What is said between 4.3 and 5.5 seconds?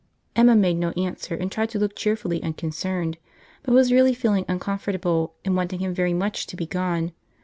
uncomfortable